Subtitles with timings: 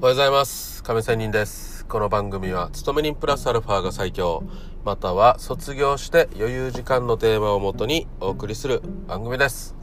[0.00, 0.84] おはようございます。
[0.84, 1.84] 亀仙人です。
[1.86, 4.44] この番組は、勤め人プラスアルファが最強、
[4.84, 9.74] または卒業して余裕時間のテーマをもとにお送りする番組です。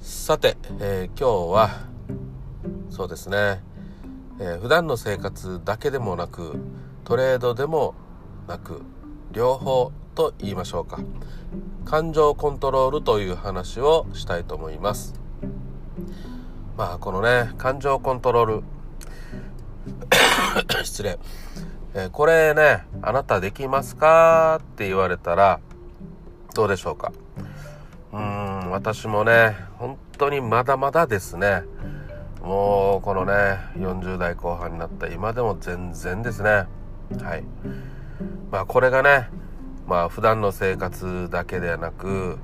[0.00, 1.70] さて、えー今日は、
[2.90, 3.60] そうですね、
[4.38, 6.54] えー普段の生活だけでもなく、
[7.02, 7.96] トレードでも
[8.46, 8.82] なく、
[9.32, 11.00] 両方と言いましょうか。
[11.84, 15.12] 感情コントロールという話をしたいと思います。
[16.76, 18.62] まあこのね感情コントロール
[20.82, 21.18] 失礼、
[21.94, 24.60] えーこれねあなたできますか？
[24.60, 25.60] って言われたら
[26.54, 27.12] どうでしょうか？
[28.12, 28.20] うー
[28.66, 31.62] ん私もね本当にまだまだですね。
[32.42, 36.66] もうこのね40代後半になった今でも全然ですね。
[37.22, 37.44] はい。
[38.50, 39.28] まあこれがね
[39.86, 42.38] まあ普段の生活だけではなく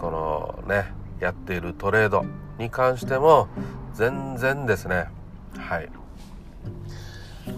[0.00, 2.24] このねやっているトレード
[2.58, 3.48] に関しても
[3.94, 5.06] 全然ですね。
[5.56, 5.88] はい。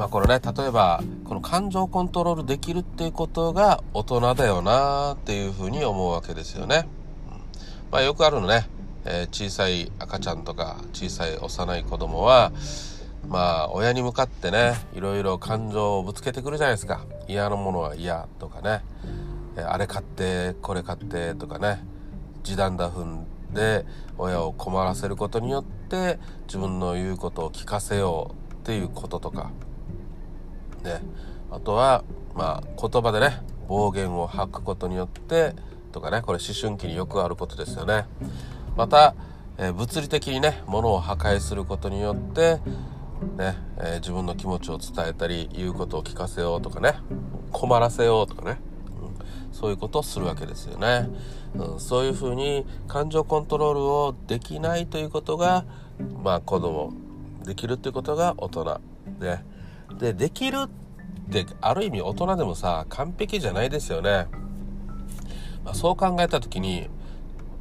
[0.01, 6.89] まあこのね例えばこの感情コントロールできるっていうことが大人だよなっていうふうに思うわけですよね、
[7.91, 8.67] まあよくあるのね、
[9.05, 12.51] えー小さい赤ちゃんとか小さい幼い子供は
[13.29, 17.05] まあ親に向かってねいろいろ感情をぶつけてくるじゃないですか。
[17.29, 18.83] 嫌なものは嫌とかね。
[19.59, 21.85] えーあれ買ってこれ買ってとかね。
[22.43, 23.85] 時短打踏んで
[24.17, 29.51] 親を困らせることによって自分の言うことを聞かせようっていうこととか。
[30.83, 31.03] ね
[31.51, 35.55] あとはまあ言葉でね暴言を吐くことによって
[35.93, 38.07] とかねこれ思春期によくあることですよね。
[38.77, 39.15] また、
[39.59, 42.61] えー物理的にね物を破壊することによって
[43.37, 46.95] ね、えー自分の気持ちを伝えたり言うことを聞かせようとかね
[47.53, 48.59] 困らせようとかね、
[49.03, 51.11] うんそういうことをするわけですよね、
[51.55, 55.65] うん、そういうふうに感情コントロールをできないということが
[56.23, 56.93] まあ子供
[57.45, 58.81] できるっていうことが大人
[59.19, 59.45] ね。
[59.99, 60.69] でできるっ
[61.31, 64.27] てある意味大人でもさ完璧じゃないですよね、
[65.65, 66.89] まあ、そう考えた時に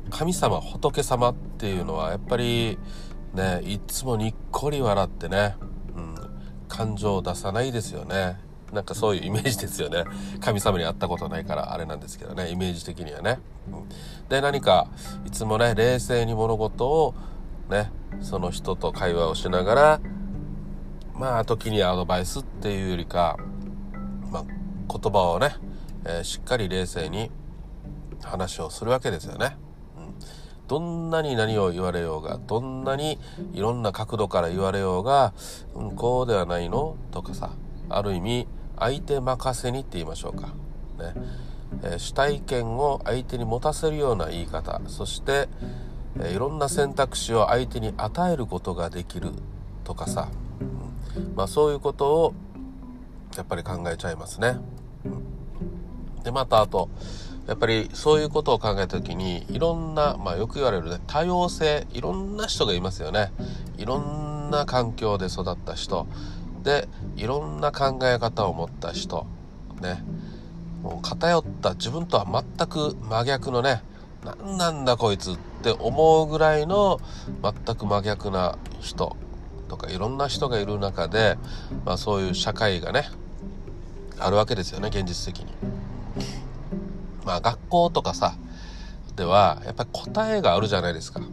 [0.09, 2.77] 神様仏様っていうのはやっぱり
[3.33, 5.55] ねいつもにっこり笑ってね、
[5.95, 6.15] うん、
[6.67, 8.37] 感情を出さないですよね。
[8.73, 10.03] なんかそういうイメージですよね。
[10.41, 13.39] 神様に会ったことないからあれなんですけどねイメージ的にはね、
[13.71, 13.89] うん。
[14.29, 14.87] で何か
[15.25, 17.15] いつもね冷静に物事を
[17.69, 17.91] ね
[18.21, 20.01] その人と会話をしながら
[21.19, 23.35] まあ時にアドバイスっていうよりか、
[24.31, 25.53] まあ、言葉をね、
[26.05, 27.29] えーしっかり冷静に
[28.23, 29.57] 話をするわけですよね。
[29.97, 30.13] うん。
[30.69, 33.19] どんなに何を言われようがどんなに
[33.51, 35.33] いろんな角度から言われようが、
[35.75, 36.95] うん、こうではないの？
[37.11, 37.51] とかさ
[37.89, 38.47] ある意味
[38.77, 40.47] 相手任せにって言いましょうか。
[40.47, 40.53] ね。
[41.83, 44.79] えー主体権を相手に持たせるような言い方。
[44.87, 45.49] そして、
[46.17, 49.31] えーいろんな選択肢を相手に与えることができる
[49.83, 50.29] とかさ、
[51.35, 52.33] まあ、そういうことを
[53.37, 54.57] やっぱり考えちゃいますね。
[56.23, 56.89] でまたあと
[57.47, 63.31] やっぱりそういうことを考えた時にいろんな、まあ、よく言われるね多様性いろんな人がいますよね。
[63.77, 66.07] いろんな環境で育った人。
[66.63, 69.25] でいろんな考え方を持った人。
[69.81, 70.03] ね。
[70.83, 72.25] もう偏った自分とは
[72.57, 73.81] 全く真逆のね
[74.23, 76.99] 何なんだこいつって思うぐらいの
[77.41, 79.15] 全く真逆な人。
[79.69, 81.37] とかいろんな人がいる中で、
[81.85, 83.09] まあ、そういう社会がね
[84.19, 85.53] あるわけですよね現実的に。
[87.25, 88.35] まあ学校とかさ
[89.15, 91.21] ではやっぱり答えがあるじゃないですか。
[91.21, 91.25] ね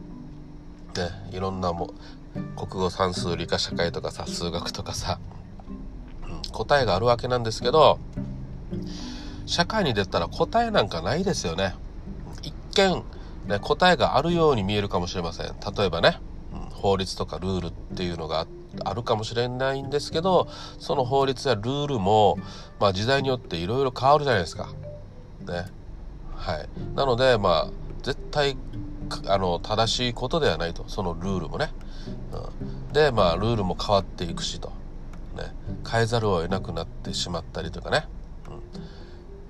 [1.33, 1.93] いろんなも
[2.57, 5.19] 国語算数理科社会とかさ数学とかさ、
[6.29, 7.99] うん答えがあるわけなんですけど
[9.47, 11.75] 社会に出たら答えなんかないですよね。
[12.43, 13.05] 一見、
[13.47, 15.47] ね、答えがあるように見えるかもしれません。
[15.47, 16.19] 例えばね、
[16.87, 18.47] 法律とかルールっていうのが
[18.85, 20.47] あるかもしれないんですけど
[20.79, 22.39] その法律やルールも、
[22.79, 24.69] まあ、時代によっていろいろ変わるじゃないですか。
[25.47, 25.67] ね。
[26.37, 26.69] はい。
[26.95, 27.71] なのでまあ
[28.05, 28.57] 絶対
[29.27, 31.71] あの正しいことではないとそのルールもね。
[32.33, 34.72] うん、でまあルールも変わっていくしと。
[35.37, 35.55] ね、
[35.91, 38.07] 変えざるを得なくなってしまったりとかね。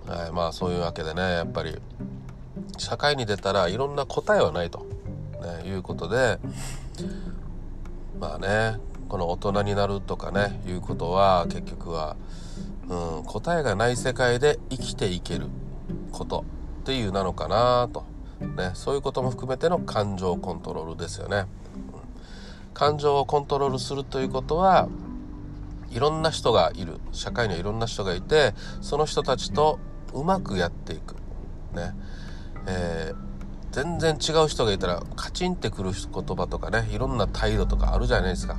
[0.08, 1.76] うんはい、まあそういうわけでねやっぱり
[2.78, 4.87] 社会に出たらいろんな答えはないと、
[5.62, 6.38] ね、いうことで
[8.18, 8.78] まあね
[9.08, 12.16] この大人になるとかねいうことは結局は、
[12.88, 15.46] うん、答えがない世界で生きていける
[16.12, 16.44] こと
[16.80, 18.04] っていうなのかなと、
[18.40, 21.38] ね、そういうことも含めての感情コントロールですよね。
[21.38, 21.46] うん。
[22.74, 24.88] 感情をコントロールするということは
[25.90, 27.00] いろんな人がいる。
[27.12, 29.78] 社会にはいろんな人がいてその人たちと
[30.12, 31.14] うまくやっていく。
[31.74, 31.94] ね。
[32.66, 33.25] えー
[33.76, 38.56] 全然違う人がいたらカチンってくる言葉とかねいろんな態度とかあるじゃないですか。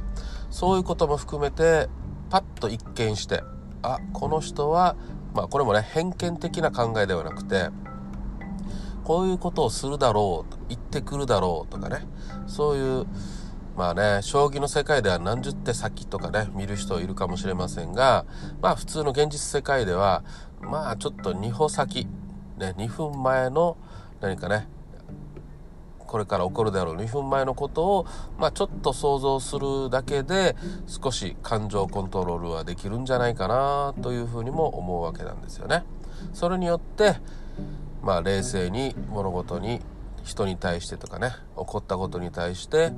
[0.52, 1.90] そういうことも含めて
[2.30, 3.42] パッと一見して
[3.82, 4.96] あこの人は
[5.34, 7.70] まあこれもね偏見的な考えではなくて
[9.06, 12.06] こういうことをするだろう言ってくるだろうとかね
[12.46, 13.08] そういう
[13.76, 18.28] まあね将棋の世界では何十手先とかね見る人いるかもしれませんが
[18.62, 20.24] まあ普通の現実世界では
[20.62, 22.06] まあちょっと2歩先、
[22.60, 23.78] ね、2分前の
[24.22, 24.68] 何かね
[26.08, 28.06] これから起こるであろう2分前のことを、
[28.38, 30.56] まあ、ちょっと想像するだけで
[30.88, 35.84] 少し感情コントロールはできるんじゃないかなというふうにも思うわけなんですよね。
[36.34, 37.18] それによって
[38.08, 39.82] まあ、冷静に物事に
[40.24, 42.92] 人に対してとかね起こったことに対して、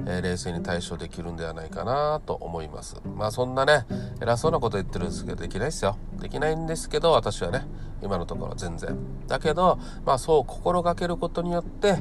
[0.00, 2.96] えー、冷静に対処できるんではないかなと思います。
[3.16, 3.86] まあそんなね
[4.20, 5.98] 偉そうなこと言ってるんですけどできないですよ。
[6.20, 7.66] できないんですけど私はね
[8.02, 8.96] 今のところ全然。
[9.26, 11.96] だけどまあそう心がけることによって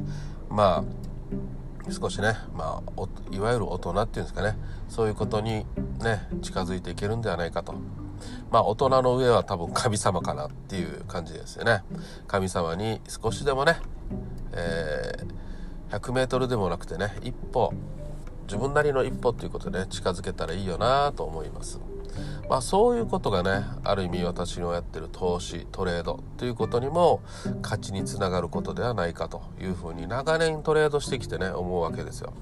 [0.50, 0.84] ま
[1.88, 4.58] あ少しね、まあ、いわゆる大人っていうんですかね。
[4.90, 5.66] そういうことに
[6.02, 7.74] ね近づいていけるんではないかと。
[8.52, 11.84] まあ大人の上は多分神様かなっていう感じですよね。
[12.28, 13.78] 神様に少しでもね、
[14.54, 17.74] えー、100m でもなくてね一歩
[18.48, 21.80] 自分なりの一歩ということでね近づけたらいいよなと思います。
[22.50, 27.22] まあそういうことがねある意味私のやってる投資トレードということにも
[27.62, 32.34] 勝ちにつながることではないかというふうに長年トレードしてきてね思うわけですよ。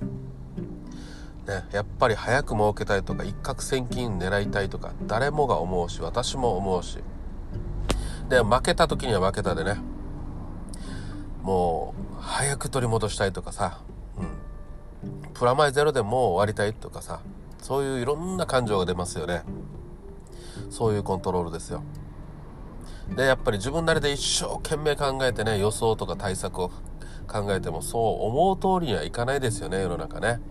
[1.47, 6.99] ね、やっぱり早く儲けたいとか一攫千金狙いたいとか誰もが思うし私も思うし。
[8.29, 9.77] で負けた時には負けたでね。
[11.41, 13.81] もう早く取り戻したいとかさ、
[14.17, 17.19] うん、プラマイゼロでもう終わりたいとかさ。
[17.63, 19.43] そういういろんな感情が出ますよね。
[20.69, 21.81] そういうコントロールですよ。
[23.15, 26.71] でやっぱり自分なりで一生懸命考えてね予想とか対策を
[27.25, 30.41] 考えてもそう思う通りにはいかないですよね世の中ね。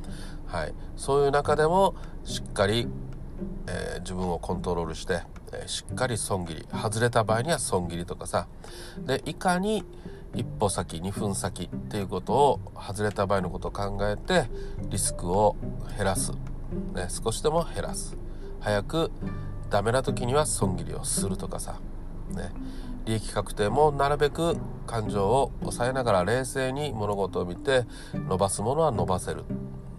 [0.47, 1.94] はい、そういう中でも
[2.25, 2.88] しっかり、
[3.67, 5.20] えー、自分をコントロールして、
[5.53, 8.49] えー、しっかり損切り外れた場合には損切りとかさ。
[9.05, 9.85] でいかに
[10.35, 14.49] 一歩先2分先っていうことを外れた場合のことを考えて
[14.88, 15.56] リスクを
[15.97, 16.32] 減らす、
[16.94, 18.16] ね、少しでも減らす。
[18.60, 19.10] 早く
[19.70, 21.80] ダメな時には損切りをするとかさ、
[22.30, 22.50] ね、
[23.04, 27.84] 利益確定もなるべく感情を抑えながら冷静に物事を見て
[28.14, 29.44] 伸ばすものは伸ばせる。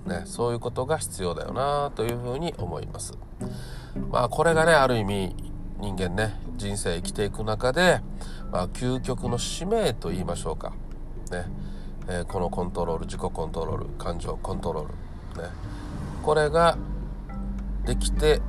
[0.05, 3.17] ね、そういうことが必要だよなというふうに思います。
[4.11, 5.35] まあこれがねある意味
[5.79, 8.01] 人間ね人生生きていく中で、
[8.51, 10.73] まあ、究極の使命と言いましょうか、
[11.31, 11.45] ね。
[12.07, 15.49] えー、このコントロール自己コントロール感情コントロール、ね、
[16.23, 16.77] これが
[17.85, 18.41] できて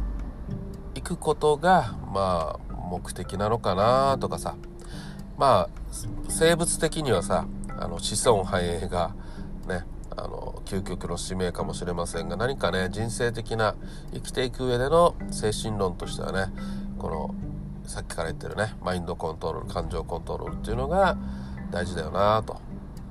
[0.95, 4.57] いくことがまあ目的なのかなとかさ。
[5.37, 5.69] まあ
[6.29, 9.15] 生物的にはさあの子孫繁栄が
[9.67, 13.75] ねあの究極の使命かもしれませんが何かね人生的な
[14.13, 16.53] 生きていく上での精神論としてはね
[16.99, 17.35] この
[17.85, 21.17] さっきから言ってるねマインドコントロール感情コントロールっていうのが
[21.71, 22.61] 大事だよなと。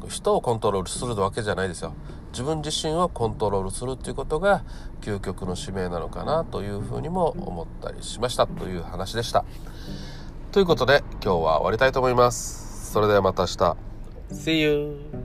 [0.10, 1.94] 人をコントロールするわけじゃないですよ。
[2.34, 4.64] 自分自身をコントロールするっていうことが
[5.02, 8.48] 究極の使命なのかなというふうにも思ったりしました。
[8.48, 9.46] という話でした。
[10.52, 12.92] ということで今日は終わりたいと思います。
[12.92, 13.78] それではまた明日。
[14.32, 15.23] See you!